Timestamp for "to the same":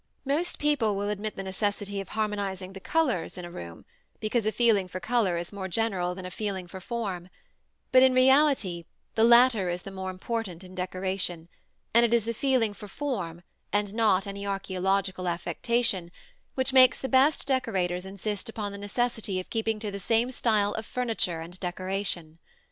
19.77-20.31